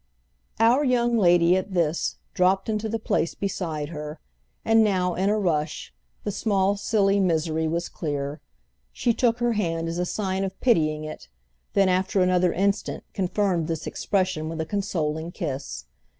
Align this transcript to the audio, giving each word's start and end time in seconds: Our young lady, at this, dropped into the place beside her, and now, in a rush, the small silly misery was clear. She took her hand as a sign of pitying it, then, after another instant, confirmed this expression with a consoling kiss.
Our 0.59 0.83
young 0.83 1.15
lady, 1.15 1.55
at 1.55 1.75
this, 1.75 2.15
dropped 2.33 2.69
into 2.69 2.89
the 2.89 2.97
place 2.97 3.35
beside 3.35 3.89
her, 3.89 4.19
and 4.65 4.83
now, 4.83 5.13
in 5.13 5.29
a 5.29 5.37
rush, 5.37 5.93
the 6.23 6.31
small 6.31 6.75
silly 6.75 7.19
misery 7.19 7.67
was 7.67 7.87
clear. 7.87 8.41
She 8.91 9.13
took 9.13 9.37
her 9.37 9.51
hand 9.53 9.87
as 9.87 9.99
a 9.99 10.05
sign 10.07 10.43
of 10.43 10.59
pitying 10.59 11.03
it, 11.03 11.27
then, 11.73 11.87
after 11.87 12.19
another 12.21 12.51
instant, 12.51 13.03
confirmed 13.13 13.67
this 13.67 13.85
expression 13.85 14.49
with 14.49 14.59
a 14.59 14.65
consoling 14.65 15.31
kiss. 15.33 15.85